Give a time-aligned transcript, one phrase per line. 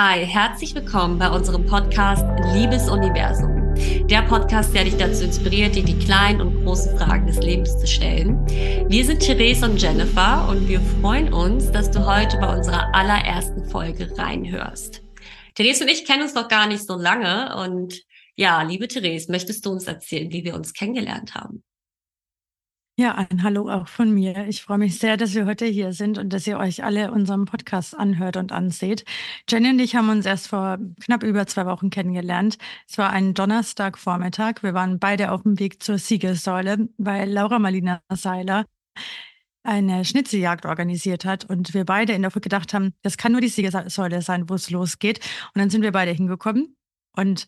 [0.00, 3.74] Hi, herzlich willkommen bei unserem Podcast Liebesuniversum.
[4.06, 7.86] Der Podcast, der dich dazu inspiriert, dir die kleinen und großen Fragen des Lebens zu
[7.88, 8.46] stellen.
[8.46, 13.68] Wir sind Therese und Jennifer und wir freuen uns, dass du heute bei unserer allerersten
[13.68, 15.02] Folge reinhörst.
[15.56, 18.00] Therese und ich kennen uns noch gar nicht so lange und
[18.36, 21.64] ja, liebe Therese, möchtest du uns erzählen, wie wir uns kennengelernt haben?
[23.00, 24.48] Ja, ein Hallo auch von mir.
[24.48, 27.44] Ich freue mich sehr, dass wir heute hier sind und dass ihr euch alle unseren
[27.44, 29.04] Podcast anhört und anseht.
[29.48, 32.58] Jenny und ich haben uns erst vor knapp über zwei Wochen kennengelernt.
[32.88, 34.64] Es war ein Donnerstagvormittag.
[34.64, 38.64] Wir waren beide auf dem Weg zur Siegessäule, weil Laura Marlina Seiler
[39.62, 43.40] eine Schnitzeljagd organisiert hat und wir beide in der Früh gedacht haben, das kann nur
[43.40, 45.20] die Siegessäule sein, wo es losgeht.
[45.54, 46.74] Und dann sind wir beide hingekommen
[47.16, 47.46] und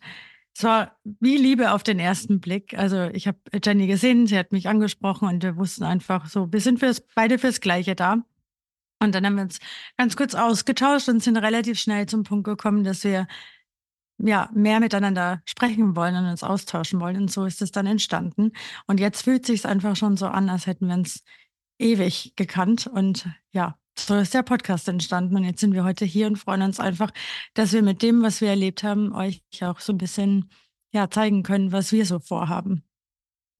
[0.55, 2.77] es war wie Liebe auf den ersten Blick.
[2.77, 6.61] Also ich habe Jenny gesehen, sie hat mich angesprochen und wir wussten einfach so, wir
[6.61, 8.17] sind fürs, beide fürs Gleiche da.
[8.99, 9.59] Und dann haben wir uns
[9.97, 13.27] ganz kurz ausgetauscht und sind relativ schnell zum Punkt gekommen, dass wir
[14.19, 17.17] ja mehr miteinander sprechen wollen und uns austauschen wollen.
[17.17, 18.51] Und so ist es dann entstanden.
[18.85, 21.23] Und jetzt fühlt sich einfach schon so an, als hätten wir uns
[21.79, 22.85] ewig gekannt.
[22.85, 25.35] Und ja, so ist der Podcast entstanden.
[25.35, 27.11] Und jetzt sind wir heute hier und freuen uns einfach,
[27.53, 30.49] dass wir mit dem, was wir erlebt haben, euch auch so ein bisschen
[30.91, 32.83] ja, zeigen können, was wir so vorhaben.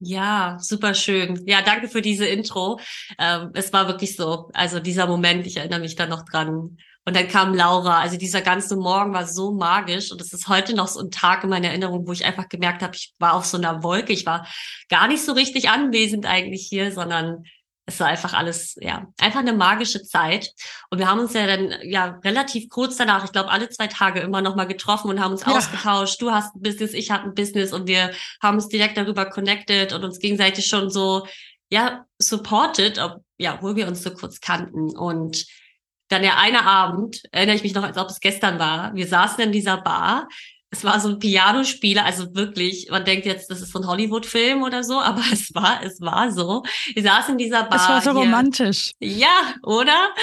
[0.04, 1.46] Ja, super schön.
[1.46, 2.80] Ja, danke für diese Intro.
[3.18, 4.50] Ähm, es war wirklich so.
[4.52, 6.76] Also dieser Moment, ich erinnere mich da noch dran.
[7.04, 8.00] Und dann kam Laura.
[8.00, 10.10] Also dieser ganze Morgen war so magisch.
[10.10, 12.82] Und es ist heute noch so ein Tag in meiner Erinnerung, wo ich einfach gemerkt
[12.82, 14.12] habe, ich war auf so einer Wolke.
[14.12, 14.46] Ich war
[14.88, 17.44] gar nicht so richtig anwesend eigentlich hier, sondern
[17.86, 20.50] es war einfach alles, ja, einfach eine magische Zeit.
[20.90, 24.20] Und wir haben uns ja dann ja relativ kurz danach, ich glaube alle zwei Tage
[24.20, 25.48] immer noch mal getroffen und haben uns ja.
[25.48, 26.22] ausgetauscht.
[26.22, 29.92] Du hast ein Business, ich hatte ein Business und wir haben uns direkt darüber connected
[29.92, 31.26] und uns gegenseitig schon so,
[31.70, 34.96] ja, supported, ob, ja, obwohl wir uns so kurz kannten.
[34.96, 35.46] Und
[36.08, 38.94] dann der eine Abend, erinnere ich mich noch, als ob es gestern war.
[38.94, 40.28] Wir saßen in dieser Bar
[40.72, 44.62] es war so ein Pianospieler, also wirklich, man denkt jetzt, das ist so ein Hollywood-Film
[44.62, 46.64] oder so, aber es war, es war so.
[46.94, 47.78] Wir saßen in dieser Bar.
[47.78, 48.20] Es war so hier.
[48.20, 48.92] romantisch.
[48.98, 50.14] Ja, oder?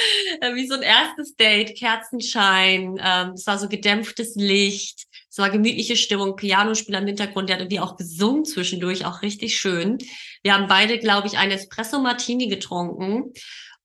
[0.42, 5.52] Äh, wie so ein erstes Date, Kerzenschein, ähm, es war so gedämpftes Licht, es war
[5.52, 10.00] gemütliche Stimmung, Pianospieler im Hintergrund, der hat irgendwie auch gesungen zwischendurch, auch richtig schön.
[10.42, 13.34] Wir haben beide, glaube ich, einen Espresso Martini getrunken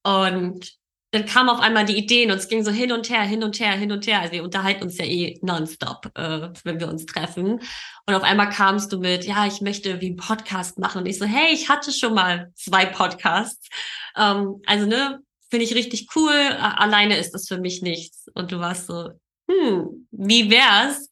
[0.02, 0.72] und
[1.14, 3.60] dann kamen auf einmal die Ideen und es ging so hin und her, hin und
[3.60, 4.20] her, hin und her.
[4.20, 7.60] Also wir unterhalten uns ja eh nonstop, äh, wenn wir uns treffen.
[8.06, 11.02] Und auf einmal kamst du mit, ja, ich möchte wie einen Podcast machen.
[11.02, 13.68] Und ich so, hey, ich hatte schon mal zwei Podcasts.
[14.16, 15.20] Ähm, also, ne,
[15.50, 16.32] finde ich richtig cool.
[16.32, 18.26] Alleine ist das für mich nichts.
[18.34, 19.10] Und du warst so,
[19.48, 21.10] hm, wie wär's?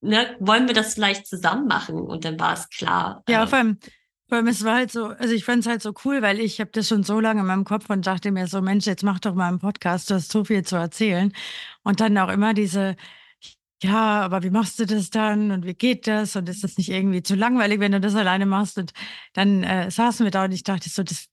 [0.00, 2.00] Ne, wollen wir das vielleicht zusammen machen?
[2.00, 3.22] Und dann war es klar.
[3.28, 3.78] Ja, äh, vor allem,
[4.28, 6.70] weil es war halt so, also ich fand es halt so cool, weil ich habe
[6.72, 9.34] das schon so lange in meinem Kopf und dachte mir so, Mensch, jetzt mach doch
[9.34, 11.32] mal einen Podcast, du hast so viel zu erzählen.
[11.82, 12.96] Und dann auch immer diese,
[13.82, 16.90] ja, aber wie machst du das dann und wie geht das und ist das nicht
[16.90, 18.78] irgendwie zu langweilig, wenn du das alleine machst?
[18.78, 18.92] Und
[19.34, 21.28] dann äh, saßen wir da und ich dachte so, das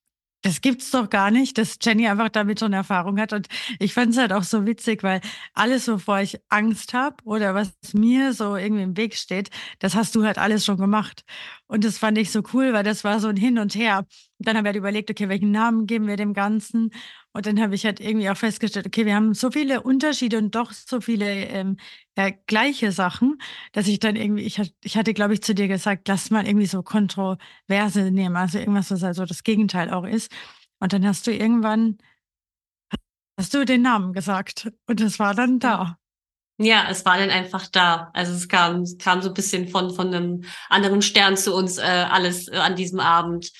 [0.45, 3.33] das gibt's doch gar nicht, dass Jenny einfach damit schon Erfahrung hat.
[3.33, 3.47] Und
[3.79, 5.19] ich fand es halt auch so witzig, weil
[5.55, 10.13] alles, wovor ich Angst habe oder was mir so irgendwie im Weg steht, das hast
[10.13, 11.23] du halt alles schon gemacht.
[11.65, 14.05] Und das fand ich so cool, weil das war so ein Hin und Her.
[14.37, 16.91] Und dann haben wir halt überlegt, okay, welchen Namen geben wir dem Ganzen?
[17.35, 20.55] Und dann habe ich halt irgendwie auch festgestellt, okay, wir haben so viele Unterschiede und
[20.55, 21.75] doch so viele ähm,
[22.17, 23.41] ja, gleiche Sachen,
[23.73, 26.65] dass ich dann irgendwie, ich, ich hatte, glaube ich, zu dir gesagt, lass mal irgendwie
[26.65, 30.31] so Kontroverse nehmen, also irgendwas, was also das Gegenteil auch ist.
[30.79, 31.97] Und dann hast du irgendwann,
[33.37, 35.97] hast du den Namen gesagt und es war dann da.
[36.57, 38.11] Ja, es war dann einfach da.
[38.13, 41.81] Also es kam, kam so ein bisschen von, von einem anderen Stern zu uns äh,
[41.81, 43.51] alles äh, an diesem Abend.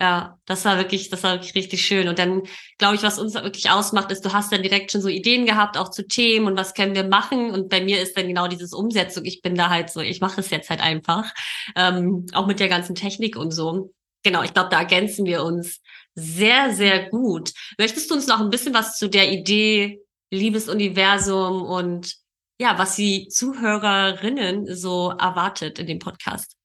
[0.00, 2.06] Ja, das war wirklich, das war wirklich richtig schön.
[2.06, 2.42] Und dann
[2.78, 5.76] glaube ich, was uns wirklich ausmacht, ist, du hast dann direkt schon so Ideen gehabt,
[5.76, 7.50] auch zu Themen und was können wir machen.
[7.50, 9.24] Und bei mir ist dann genau dieses Umsetzung.
[9.24, 11.34] Ich bin da halt so, ich mache es jetzt halt einfach,
[11.74, 13.92] ähm, auch mit der ganzen Technik und so.
[14.22, 15.80] Genau, ich glaube, da ergänzen wir uns
[16.14, 17.52] sehr, sehr gut.
[17.78, 20.00] Möchtest du uns noch ein bisschen was zu der Idee
[20.30, 22.16] Liebesuniversum und
[22.60, 26.57] ja, was die Zuhörerinnen so erwartet in dem Podcast?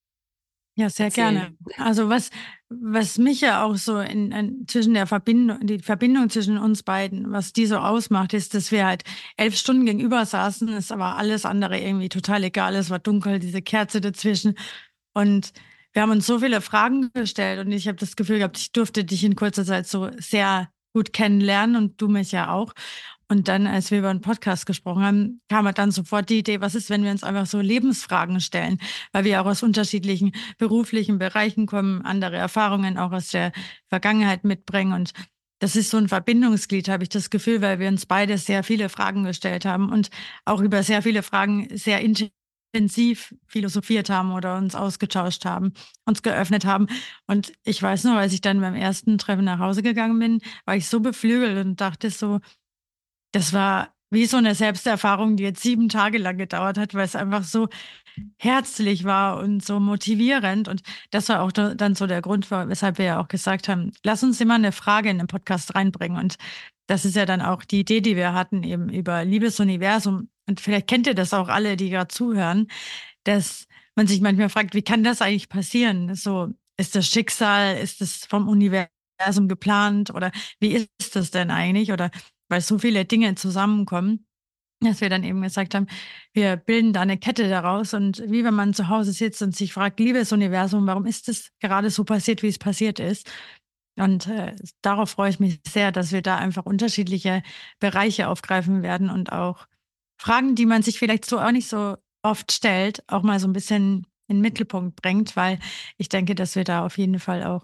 [0.75, 1.33] Ja, sehr erzählen.
[1.35, 1.57] gerne.
[1.77, 2.31] Also was,
[2.69, 7.31] was mich ja auch so in, in, zwischen der Verbindung, die Verbindung zwischen uns beiden,
[7.31, 9.03] was die so ausmacht, ist, dass wir halt
[9.37, 12.75] elf Stunden gegenüber saßen, ist aber alles andere irgendwie total egal.
[12.75, 14.55] Es war dunkel, diese Kerze dazwischen.
[15.13, 15.53] Und
[15.93, 19.05] wir haben uns so viele Fragen gestellt und ich habe das Gefühl gehabt, ich durfte
[19.05, 22.73] dich in kurzer Zeit so sehr gut kennenlernen und du mich ja auch.
[23.33, 26.61] Und dann, als wir über einen Podcast gesprochen haben, kam halt dann sofort die Idee,
[26.61, 28.77] was ist, wenn wir uns einfach so Lebensfragen stellen,
[29.11, 33.51] weil wir auch aus unterschiedlichen beruflichen Bereichen kommen, andere Erfahrungen auch aus der
[33.89, 34.93] Vergangenheit mitbringen.
[34.93, 35.13] Und
[35.57, 38.87] das ist so ein Verbindungsglied, habe ich das Gefühl, weil wir uns beide sehr viele
[38.87, 40.11] Fragen gestellt haben und
[40.45, 45.73] auch über sehr viele Fragen sehr intensiv philosophiert haben oder uns ausgetauscht haben,
[46.05, 46.85] uns geöffnet haben.
[47.25, 50.75] Und ich weiß noch, als ich dann beim ersten Treffen nach Hause gegangen bin, war
[50.75, 52.39] ich so beflügelt und dachte so,
[53.33, 57.15] das war wie so eine Selbsterfahrung, die jetzt sieben Tage lang gedauert hat, weil es
[57.15, 57.67] einfach so
[58.37, 60.67] herzlich war und so motivierend.
[60.67, 64.23] Und das war auch dann so der Grund, weshalb wir ja auch gesagt haben, lass
[64.23, 66.17] uns immer eine Frage in den Podcast reinbringen.
[66.17, 66.35] Und
[66.87, 70.29] das ist ja dann auch die Idee, die wir hatten, eben über Liebesuniversum.
[70.47, 72.67] Und vielleicht kennt ihr das auch alle, die gerade zuhören,
[73.23, 73.65] dass
[73.95, 76.13] man sich manchmal fragt, wie kann das eigentlich passieren?
[76.15, 77.77] So, ist das Schicksal?
[77.77, 80.13] Ist das vom Universum geplant?
[80.13, 81.91] Oder wie ist das denn eigentlich?
[81.91, 82.11] Oder
[82.53, 84.27] weil so viele Dinge zusammenkommen
[84.83, 85.87] dass wir dann eben gesagt haben,
[86.33, 89.73] wir bilden da eine Kette daraus und wie wenn man zu Hause sitzt und sich
[89.73, 93.31] fragt, liebes Universum, warum ist es gerade so passiert, wie es passiert ist?
[93.95, 97.43] Und äh, darauf freue ich mich sehr, dass wir da einfach unterschiedliche
[97.79, 99.67] Bereiche aufgreifen werden und auch
[100.19, 103.53] Fragen, die man sich vielleicht so auch nicht so oft stellt, auch mal so ein
[103.53, 105.59] bisschen in den Mittelpunkt bringt, weil
[105.97, 107.63] ich denke, dass wir da auf jeden Fall auch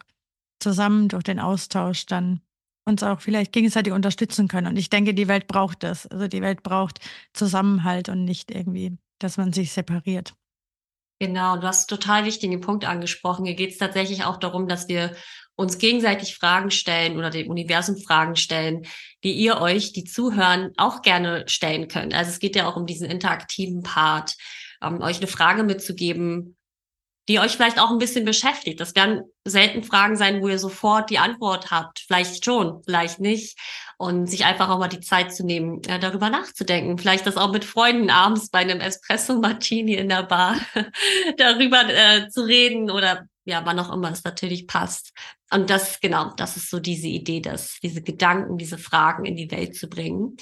[0.62, 2.42] zusammen durch den Austausch dann
[2.89, 4.68] uns auch vielleicht gegenseitig unterstützen können.
[4.68, 6.07] Und ich denke, die Welt braucht das.
[6.07, 7.00] Also die Welt braucht
[7.33, 10.33] Zusammenhalt und nicht irgendwie, dass man sich separiert.
[11.21, 13.45] Genau, du hast einen total wichtigen Punkt angesprochen.
[13.45, 15.15] Hier geht es tatsächlich auch darum, dass wir
[15.56, 18.86] uns gegenseitig Fragen stellen oder dem Universum Fragen stellen,
[19.25, 22.13] die ihr euch, die zuhören, auch gerne stellen könnt.
[22.13, 24.38] Also es geht ja auch um diesen interaktiven Part,
[24.81, 26.56] ähm, euch eine Frage mitzugeben,
[27.29, 28.79] die euch vielleicht auch ein bisschen beschäftigt.
[28.79, 31.99] Das werden selten Fragen sein, wo ihr sofort die Antwort habt.
[31.99, 33.57] Vielleicht schon, vielleicht nicht.
[33.97, 36.97] Und sich einfach auch mal die Zeit zu nehmen, ja, darüber nachzudenken.
[36.97, 40.55] Vielleicht das auch mit Freunden abends bei einem Espresso Martini in der Bar
[41.37, 45.13] darüber äh, zu reden oder ja, wann auch immer es natürlich passt.
[45.51, 49.51] Und das, genau, das ist so diese Idee, dass diese Gedanken, diese Fragen in die
[49.51, 50.35] Welt zu bringen.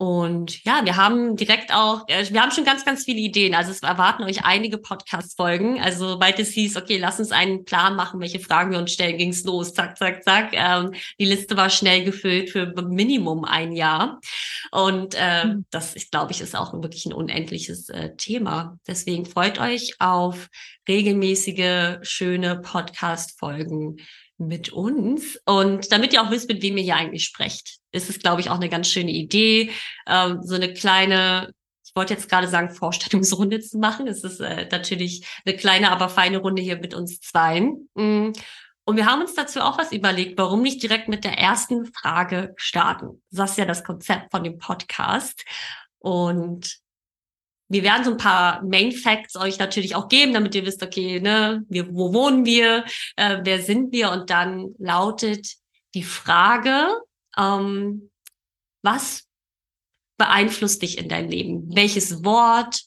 [0.00, 3.54] Und ja, wir haben direkt auch, äh, wir haben schon ganz, ganz viele Ideen.
[3.54, 5.78] Also es erwarten euch einige Podcast-Folgen.
[5.78, 9.18] Also sobald es hieß, okay, lass uns einen Plan machen, welche Fragen wir uns stellen,
[9.18, 9.74] ging's los.
[9.74, 10.52] Zack, zack, zack.
[10.54, 14.22] Ähm, die Liste war schnell gefüllt für Minimum ein Jahr.
[14.70, 15.66] Und äh, mhm.
[15.70, 18.78] das, ich glaube ich, ist auch wirklich ein unendliches äh, Thema.
[18.86, 20.48] Deswegen freut euch auf
[20.88, 23.98] regelmäßige, schöne Podcast-Folgen
[24.40, 25.38] mit uns.
[25.44, 28.50] Und damit ihr auch wisst, mit wem ihr hier eigentlich sprecht, ist es, glaube ich,
[28.50, 29.70] auch eine ganz schöne Idee,
[30.06, 31.52] ähm, so eine kleine,
[31.86, 34.06] ich wollte jetzt gerade sagen, Vorstellungsrunde zu machen.
[34.06, 37.88] Es ist äh, natürlich eine kleine, aber feine Runde hier mit uns zweien.
[37.94, 38.32] Mm.
[38.84, 42.54] Und wir haben uns dazu auch was überlegt, warum nicht direkt mit der ersten Frage
[42.56, 43.22] starten.
[43.30, 45.44] Das ist ja das Konzept von dem Podcast.
[45.98, 46.80] Und
[47.70, 51.20] wir werden so ein paar Main Facts euch natürlich auch geben, damit ihr wisst, okay,
[51.20, 52.84] ne, wir, wo wohnen wir,
[53.14, 54.10] äh, wer sind wir?
[54.10, 55.54] Und dann lautet
[55.94, 56.88] die Frage,
[57.38, 58.10] ähm,
[58.82, 59.28] was
[60.18, 61.68] beeinflusst dich in deinem Leben?
[61.72, 62.82] Welches Wort?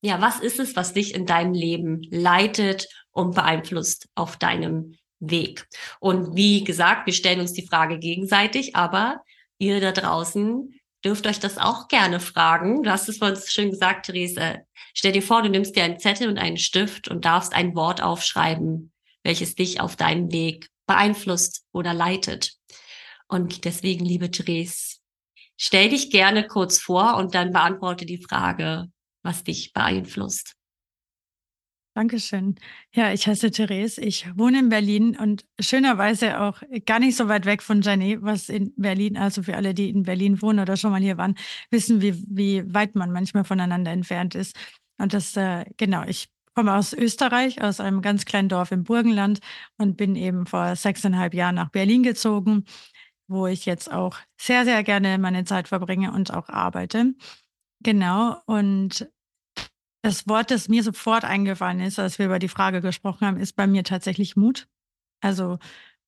[0.00, 5.66] Ja, was ist es, was dich in deinem Leben leitet und beeinflusst auf deinem Weg?
[5.98, 9.24] Und wie gesagt, wir stellen uns die Frage gegenseitig, aber
[9.58, 10.72] ihr da draußen
[11.04, 12.82] dürft euch das auch gerne fragen.
[12.82, 14.60] Du hast es vorhin schön gesagt, Therese.
[14.94, 18.02] Stell dir vor, du nimmst dir einen Zettel und einen Stift und darfst ein Wort
[18.02, 22.54] aufschreiben, welches dich auf deinem Weg beeinflusst oder leitet.
[23.28, 24.98] Und deswegen, liebe Therese,
[25.56, 28.86] stell dich gerne kurz vor und dann beantworte die Frage,
[29.22, 30.54] was dich beeinflusst.
[31.94, 32.54] Dankeschön.
[32.94, 34.00] Ja, ich heiße Therese.
[34.00, 38.48] Ich wohne in Berlin und schönerweise auch gar nicht so weit weg von Jenny, was
[38.48, 41.34] in Berlin, also für alle, die in Berlin wohnen oder schon mal hier waren,
[41.70, 44.56] wissen, wie, wie weit man manchmal voneinander entfernt ist.
[44.98, 49.40] Und das, äh, genau, ich komme aus Österreich, aus einem ganz kleinen Dorf im Burgenland
[49.76, 52.64] und bin eben vor sechseinhalb Jahren nach Berlin gezogen,
[53.28, 57.14] wo ich jetzt auch sehr, sehr gerne meine Zeit verbringe und auch arbeite.
[57.80, 58.36] Genau.
[58.46, 59.08] Und
[60.02, 63.54] das Wort, das mir sofort eingefallen ist, als wir über die Frage gesprochen haben, ist
[63.54, 64.66] bei mir tatsächlich Mut.
[65.20, 65.58] Also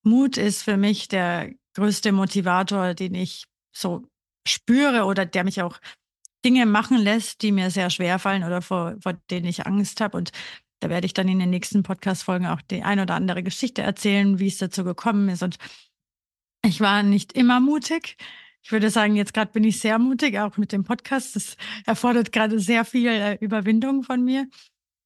[0.03, 4.03] Mut ist für mich der größte Motivator, den ich so
[4.47, 5.79] spüre oder der mich auch
[6.43, 10.17] Dinge machen lässt, die mir sehr schwer fallen oder vor, vor denen ich Angst habe.
[10.17, 10.31] Und
[10.81, 14.39] da werde ich dann in den nächsten Podcast-Folgen auch die ein oder andere Geschichte erzählen,
[14.39, 15.41] wie es dazu gekommen ist.
[15.41, 15.57] Und
[16.63, 18.17] ich war nicht immer mutig
[18.65, 21.35] ich würde sagen, jetzt gerade bin ich sehr mutig, auch mit dem Podcast.
[21.35, 21.55] Das
[21.85, 24.47] erfordert gerade sehr viel äh, Überwindung von mir.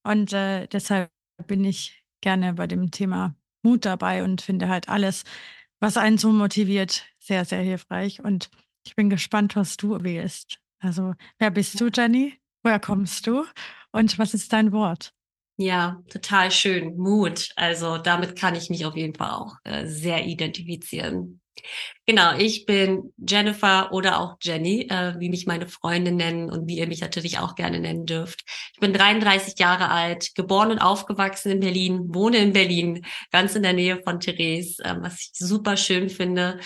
[0.01, 1.11] Und äh, deshalb
[1.45, 5.25] bin ich gerne bei dem Thema Mut dabei und finde halt alles,
[5.81, 8.23] was einen so motiviert, sehr, sehr hilfreich.
[8.23, 8.49] Und
[8.85, 10.59] ich bin gespannt, was du wählst.
[10.79, 12.39] Also, wer bist du, Jenny?
[12.63, 13.43] Woher kommst du?
[13.91, 15.11] Und was ist dein Wort?
[15.57, 16.95] Ja, total schön.
[16.95, 17.49] Mut.
[17.57, 21.41] Also damit kann ich mich auf jeden Fall auch äh, sehr identifizieren.
[22.05, 26.77] Genau, ich bin Jennifer oder auch Jenny, äh, wie mich meine Freunde nennen und wie
[26.77, 28.43] ihr mich natürlich auch gerne nennen dürft.
[28.73, 33.63] Ich bin 33 Jahre alt, geboren und aufgewachsen in Berlin, wohne in Berlin, ganz in
[33.63, 36.59] der Nähe von Therese, äh, was ich super schön finde.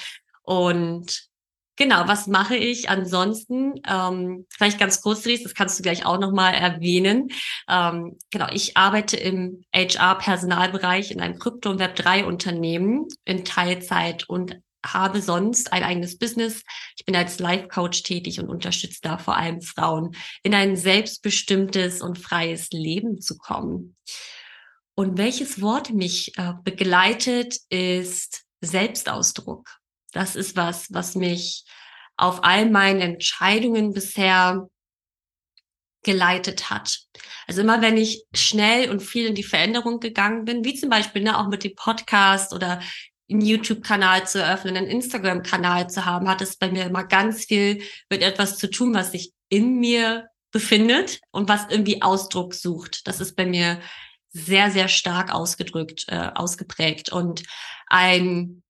[0.44, 1.30] Und
[1.76, 3.74] Genau, was mache ich ansonsten?
[3.90, 7.30] Ähm, vielleicht ganz kurz, Dries, das kannst du gleich auch nochmal erwähnen.
[7.68, 15.22] Ähm, genau, ich arbeite im HR-Personalbereich in einem Krypto- und Web3-Unternehmen in Teilzeit und habe
[15.22, 16.64] sonst ein eigenes Business.
[16.98, 22.20] Ich bin als Life-Coach tätig und unterstütze da vor allem Frauen, in ein selbstbestimmtes und
[22.20, 23.96] freies Leben zu kommen.
[24.96, 29.80] Und welches Wort mich äh, begleitet, ist Selbstausdruck.
[30.12, 31.66] Das ist was, was mich
[32.16, 34.68] auf all meinen Entscheidungen bisher
[36.04, 37.00] geleitet hat.
[37.48, 41.24] Also immer wenn ich schnell und viel in die Veränderung gegangen bin, wie zum Beispiel
[41.24, 42.82] ne, auch mit dem Podcast oder
[43.34, 47.84] einen YouTube-Kanal zu eröffnen, einen Instagram-Kanal zu haben, hat es bei mir immer ganz viel
[48.10, 53.08] mit etwas zu tun, was sich in mir befindet und was irgendwie Ausdruck sucht.
[53.08, 53.82] Das ist bei mir
[54.30, 57.12] sehr, sehr stark ausgedrückt, äh, ausgeprägt.
[57.12, 57.44] Und
[57.88, 58.64] ein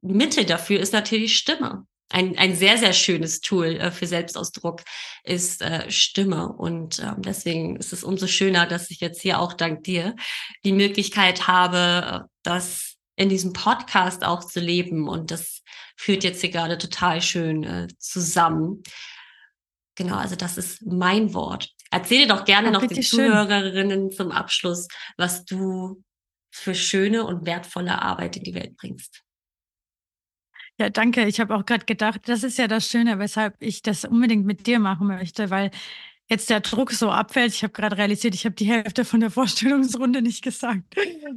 [0.00, 1.86] Mittel dafür ist natürlich Stimme.
[2.10, 4.82] Ein, ein sehr, sehr schönes Tool äh, für Selbstausdruck
[5.24, 6.52] ist äh, Stimme.
[6.52, 10.14] Und ähm, deswegen ist es umso schöner, dass ich jetzt hier auch dank dir
[10.64, 15.08] die Möglichkeit habe, äh, das in diesem Podcast auch zu leben.
[15.08, 15.62] Und das
[15.96, 18.82] führt jetzt hier gerade total schön äh, zusammen.
[19.96, 21.70] Genau, also das ist mein Wort.
[21.90, 23.30] Erzähle doch gerne Ach, noch den schön.
[23.30, 26.02] Zuhörerinnen zum Abschluss, was du
[26.50, 29.22] für schöne und wertvolle Arbeit in die Welt bringst.
[30.78, 31.26] Ja, danke.
[31.26, 34.66] Ich habe auch gerade gedacht, das ist ja das Schöne, weshalb ich das unbedingt mit
[34.66, 35.70] dir machen möchte, weil
[36.28, 37.52] jetzt der Druck so abfällt.
[37.54, 40.82] Ich habe gerade realisiert, ich habe die Hälfte von der Vorstellungsrunde nicht gesagt.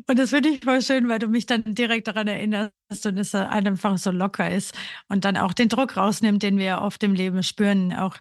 [0.07, 2.71] Und das finde ich voll schön, weil du mich dann direkt daran erinnerst
[3.05, 4.75] und es einfach so locker ist
[5.09, 8.17] und dann auch den Druck rausnimmt, den wir oft im Leben spüren, auch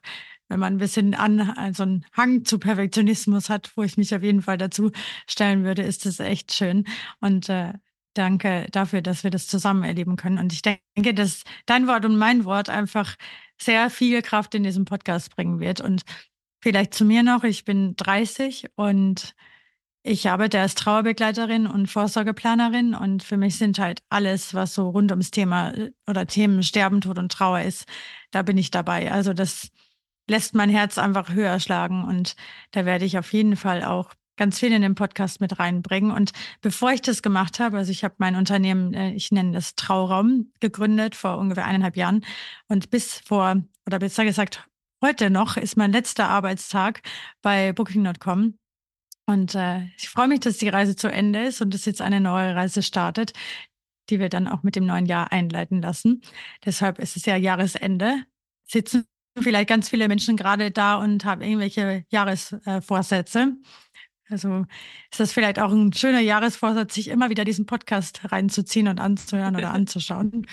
[0.49, 4.23] wenn man ein bisschen an, also einen Hang zu Perfektionismus hat, wo ich mich auf
[4.23, 4.93] jeden Fall dazu
[5.27, 6.85] stellen würde, ist das echt schön.
[7.21, 7.73] Und äh,
[8.17, 10.39] Danke dafür, dass wir das zusammen erleben können.
[10.39, 13.15] Und ich denke, dass dein Wort und mein Wort einfach
[13.61, 15.83] sehr viel Kraft in diesem Podcast bringen wird.
[15.83, 16.03] Und
[16.61, 19.35] vielleicht zu mir noch, ich bin 30 und
[20.03, 25.11] ich arbeite als Trauerbegleiterin und Vorsorgeplanerin und für mich sind halt alles, was so rund
[25.11, 27.87] ums Thema äh, oder Themen Sterben, Tod und Trauer ist,
[28.31, 29.11] da bin ich dabei.
[29.11, 29.69] Also das
[30.29, 32.37] lässt mein Herz einfach höher schlagen und
[32.71, 36.11] da werde ich auf jeden Fall auch ganz viel in den Podcast mit reinbringen.
[36.13, 39.75] Und bevor ich das gemacht habe, also ich habe mein Unternehmen, äh, ich nenne das
[39.75, 42.25] Trauraum, gegründet vor ungefähr eineinhalb Jahren.
[42.69, 44.69] Und bis vor, oder besser gesagt,
[45.07, 47.01] heute noch ist mein letzter Arbeitstag
[47.41, 48.59] bei Booking.com.
[49.25, 52.21] Und äh, ich freue mich, dass die Reise zu Ende ist und dass jetzt eine
[52.21, 53.33] neue Reise startet,
[54.11, 56.23] die wir dann auch mit dem neuen Jahr einleiten lassen.
[56.65, 58.25] Deshalb ist es ja Jahresende.
[58.65, 59.07] Sitzen
[59.39, 63.53] vielleicht ganz viele Menschen gerade da und haben irgendwelche Jahresvorsätze.
[64.29, 64.67] Also
[65.13, 69.55] ist das vielleicht auch ein schöner Jahresvorsatz, sich immer wieder diesen Podcast reinzuziehen und anzuhören
[69.55, 70.49] oder anzuschauen.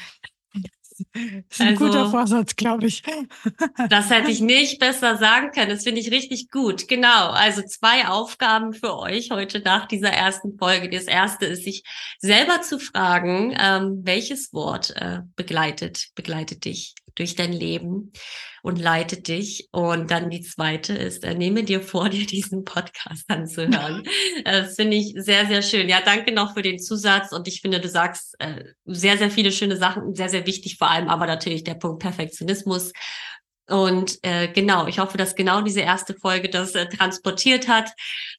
[1.14, 3.04] Das ist ein also, guter Vorsatz, glaube ich.
[3.90, 5.70] Das hätte ich nicht besser sagen können.
[5.70, 6.88] Das finde ich richtig gut.
[6.88, 7.30] Genau.
[7.30, 10.90] Also zwei Aufgaben für euch heute nach dieser ersten Folge.
[10.90, 11.84] Das erste ist, sich
[12.20, 18.12] selber zu fragen, ähm, welches Wort äh, begleitet, begleitet dich durch dein Leben
[18.64, 19.68] und leitet dich.
[19.72, 24.04] Und dann die zweite ist, äh, nehme dir vor, dir diesen Podcast anzuhören.
[24.46, 25.90] das finde ich sehr, sehr schön.
[25.90, 27.32] Ja, danke noch für den Zusatz.
[27.32, 30.90] Und ich finde, du sagst äh, sehr, sehr viele schöne Sachen, sehr, sehr wichtig, vor
[30.90, 32.94] allem aber natürlich der Punkt Perfektionismus.
[33.70, 37.92] Und äh, genau, ich hoffe, dass genau diese erste Folge das äh, transportiert hat.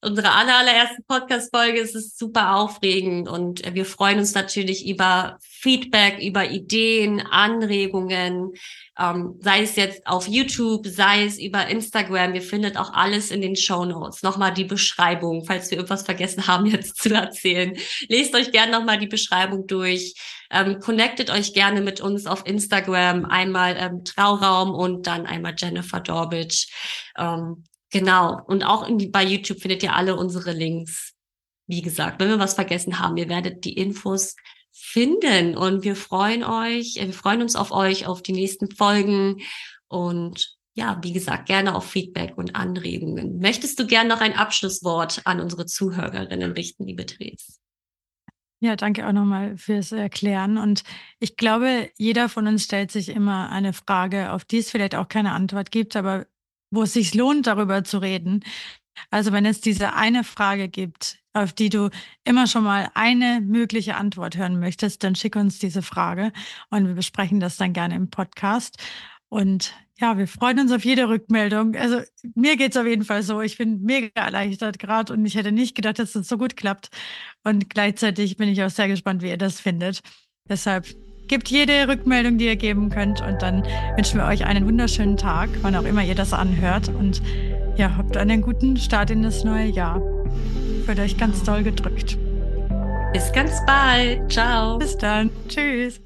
[0.03, 5.39] Unsere aller, allererste Podcast-Folge ist es super aufregend und äh, wir freuen uns natürlich über
[5.41, 8.53] Feedback, über Ideen, Anregungen,
[8.99, 12.35] ähm, sei es jetzt auf YouTube, sei es über Instagram.
[12.35, 14.23] Ihr findet auch alles in den Show Notes.
[14.23, 17.77] Nochmal die Beschreibung, falls wir irgendwas vergessen haben jetzt zu erzählen.
[18.09, 20.15] Lest euch gerne nochmal die Beschreibung durch.
[20.51, 23.25] Ähm, connectet euch gerne mit uns auf Instagram.
[23.25, 26.69] Einmal ähm, Trauraum und dann einmal Jennifer Dorbitch.
[27.19, 28.41] Ähm, genau.
[28.47, 31.15] Und auch in, bei YouTube findet ihr alle unsere Links.
[31.67, 34.37] Wie gesagt, wenn wir was vergessen haben, ihr werdet die Infos
[34.85, 35.57] finden.
[35.57, 39.41] Und wir freuen euch, äh, wir freuen uns auf euch, auf die nächsten Folgen.
[39.89, 43.39] Und ja, wie gesagt, gerne auf Feedback und Anregungen.
[43.39, 47.59] Möchtest du gerne noch ein Abschlusswort an unsere Zuhörerinnen richten, liebe Therese?
[48.61, 50.59] Ja, danke auch nochmal fürs Erklären.
[50.59, 50.85] Und
[51.19, 55.09] ich glaube, jeder von uns stellt sich immer eine Frage, auf die es vielleicht auch
[55.09, 56.27] keine Antwort gibt, aber
[56.71, 58.43] wo es sich lohnt, darüber zu reden.
[59.11, 61.91] Also wenn es diese eine Frage gibt, auf die du
[62.25, 66.33] immer schon mal eine mögliche Antwort hören möchtest, dann schick uns diese Frage
[66.71, 68.79] und wir besprechen das dann gerne im Podcast.
[69.29, 71.77] Und ja, wir freuen uns auf jede Rückmeldung.
[71.77, 72.01] Also
[72.35, 73.41] mir geht es auf jeden Fall so.
[73.41, 76.91] Ich bin mega erleichtert gerade und ich hätte nicht gedacht, dass das so gut klappt.
[77.45, 80.01] Und gleichzeitig bin ich auch sehr gespannt, wie ihr das findet.
[80.49, 80.87] Deshalb
[81.29, 83.21] gebt jede Rückmeldung, die ihr geben könnt.
[83.21, 83.65] Und dann
[83.97, 86.89] wünschen wir euch einen wunderschönen Tag, wann auch immer ihr das anhört.
[86.89, 87.23] Und
[87.77, 90.01] ja, habt einen guten Start in das neue Jahr.
[90.87, 92.19] Wird euch ganz doll gedrückt.
[93.13, 94.31] Bis ganz bald.
[94.31, 94.79] Ciao.
[94.79, 95.31] Bis dann.
[95.49, 96.01] Tschüss.